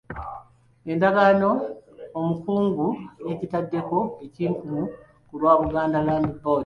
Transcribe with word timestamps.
Endagaano 0.91 1.49
omukungu 2.19 2.85
yagitaddeko 3.27 3.97
ekinkumu 4.25 4.81
ku 5.27 5.33
lwa 5.39 5.53
Buganda 5.61 5.99
Land 6.07 6.29
Board. 6.41 6.59